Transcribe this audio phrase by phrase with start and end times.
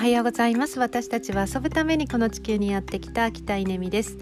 [0.00, 0.78] はようございます。
[0.78, 4.16] 私たちは遊ぶためにこの地球にやってきた北稲美です。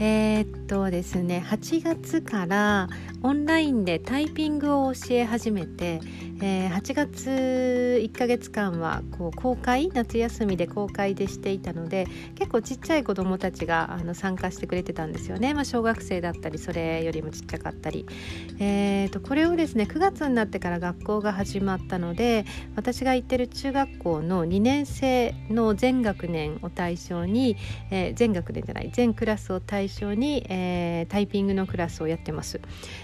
[0.00, 2.88] えー、っとですね8月から
[3.22, 6.00] オンラインでタイピングを教え始めて、
[6.42, 18.04] えー、8月1ヶ月間はこう公開夏休みで公開でしていたので結構ちっちゃい子どもたちがあの参加してくれてたんですよね、まあ、小学生だったりそれよりもちっちゃかったり、
[18.58, 22.44] えーと、これをですね9月になってから学校が始まったので
[22.76, 27.56] 私が行ってる中学校の2年生の全学年を対象に、
[27.90, 29.83] えー、全学年じゃない全クラスを対象
[30.14, 32.60] に、えー、タイピングのクラスをやってます。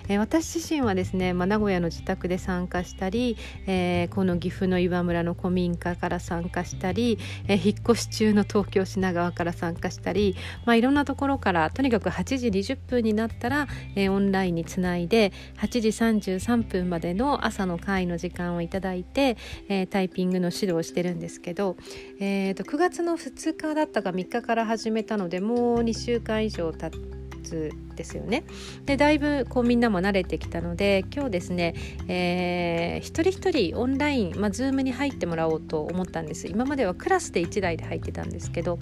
[0.09, 19.37] えー、私自身はですね、まあ、名古屋の自宅で参加したり、えー、この岐阜の岩村の古民家から参加したり、えー、引っ越し中の東京品川から参加したり、まあ、いろんなところからとにかく8時20分になったら、えー、オンラインにつないで8時33分までの朝の会の時間をいただいて、
[19.69, 21.76] えー、タイピングの指導をしてるんですけど、
[22.21, 27.20] えーと、9月の2日だったか3日から始めたのでもう2週間以上経っ
[27.51, 28.45] てですよね。
[28.87, 31.74] でだいぶこうみんなも慣れてきたので今日ですね、
[32.09, 38.79] えー、一人一人オンライン、まあ、Zoom に入ってもらおうと思ったんです今まではクラスで1台で入ってたんですけど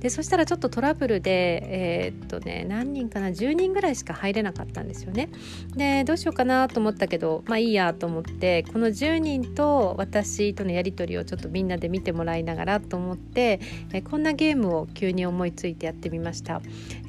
[0.00, 5.30] でそしたらちょっとトラブルでえー、っとね何人かな10人ぐらいしか入れなかったんですよね。
[5.76, 13.60] でどうしようかなと思ったけどまあいいやと思ってこの10人と私とのやり取りをちょっとみんなで見てもらいながらと思って、
[13.92, 16.60] えこんなゲームを急に思いついてやってみました。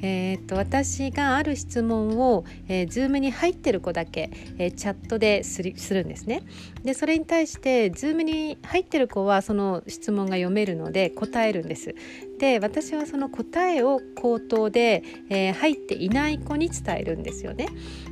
[0.02, 6.42] えー、っと私がある質問を、えー、Zoom に入ってる子だけ、えー、チャットですするんですね。
[6.84, 11.94] でそれに対して Zoom に入ってる子はその質問が読めるので答えるんです。
[12.40, 17.68] で私はその答えを口頭で、えー、入っていない子に伝えるんですよね。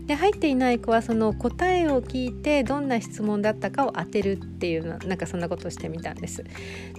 [0.07, 6.45] で入っていない子はその答えを聞いてどんな質問だったかを当てるっていうなんかそんなことをしてみたんです。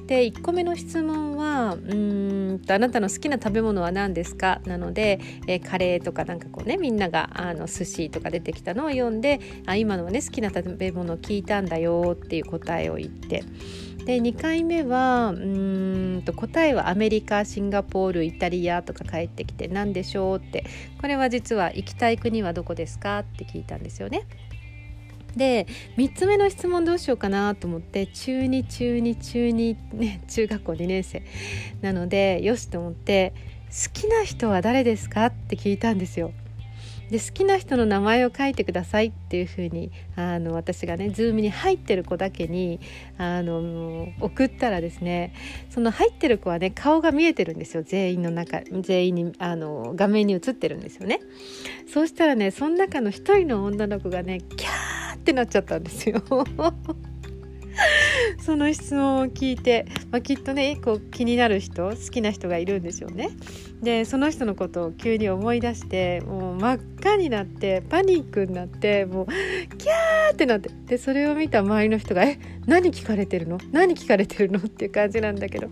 [0.08, 13.44] で1個目の質問は「うんとあなたの好きな食べ物は何ですか?」なので、えー、カレーとかなんかこうねみんながあの寿司とか出てきたのを読んで「あ今のはね好きな食べ物を聞いたんだよ」っていう答えを言って。
[14.10, 20.66] で2回目はうんと答えはアメリカシンガポールイタリアとか帰ってきて何でしょうって
[21.00, 24.26] これは実は行きたい国はどこですかって聞いたんですよね。
[25.36, 25.68] で
[25.98, 31.22] 3つ目の質問どうしようかなと思って中2中2中2、ね、中学校2年生
[31.82, 33.36] なのでよしと思って
[33.70, 36.32] 好きな人は誰ですかって聞いたんですよ。
[37.10, 42.80] で好きな人の名前を書いてくださいっていうふうにあの私がね Zoom に入ってる子だけに
[43.18, 45.34] あの送ったらですね
[45.70, 47.84] その入ってる子はね顔が見えてるんですよ。
[47.84, 51.20] 全員の中全員にあの画面に映ってるんですよね。
[51.92, 56.22] そうしたらねその中の一人の女の子がねキャーってなっちゃったんですよ。
[58.40, 63.30] その質問を聞いて、まあ、きっとねこう気になる人好きな人がいるんでしょうね。
[63.82, 69.28] でその人のことを急に思い出してもう真っ赤になってパニックになってもう
[69.78, 73.58] キャーってなってでそれを見た周りの人が「え何聞かれてるの？
[73.72, 75.70] 何聞かれてるの?」っていう感じなんだけど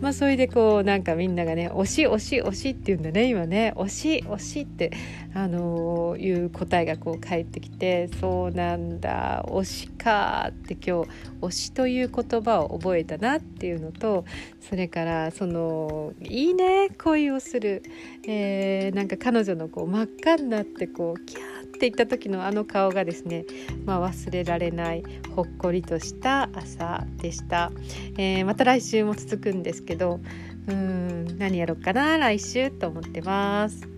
[0.00, 4.90] まあそれでこうなんかみんながね「推し推し推し」って言うんだね今ね「推し推し」って
[5.32, 11.10] あのー、いう答えがこう返ってきて「そうなんだ推しか」って今日
[11.40, 14.24] 「推しし」という言葉を覚えたなっていうのと
[14.60, 17.82] それからその「いいね恋をする、
[18.26, 23.44] えー、なんか彼女のこう真っ赤になってこうキャーって言った時のあの顔がですね、
[23.84, 25.02] まあ、忘れられない
[25.36, 27.70] ほっこりとした朝でした、
[28.16, 30.20] えー、また来週も続くんですけど
[30.66, 33.97] うん何やろうかな来週と思ってます。